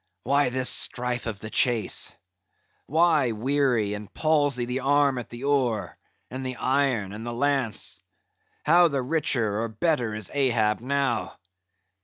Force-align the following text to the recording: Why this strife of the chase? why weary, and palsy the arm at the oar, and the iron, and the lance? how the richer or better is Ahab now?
Why 0.23 0.49
this 0.49 0.67
strife 0.67 1.27
of 1.27 1.37
the 1.41 1.51
chase? 1.51 2.15
why 2.87 3.33
weary, 3.33 3.93
and 3.93 4.11
palsy 4.11 4.65
the 4.65 4.79
arm 4.79 5.19
at 5.19 5.29
the 5.29 5.43
oar, 5.43 5.95
and 6.31 6.43
the 6.43 6.55
iron, 6.55 7.13
and 7.13 7.23
the 7.23 7.31
lance? 7.31 8.01
how 8.63 8.87
the 8.87 9.03
richer 9.03 9.61
or 9.61 9.67
better 9.69 10.15
is 10.15 10.31
Ahab 10.33 10.79
now? 10.79 11.37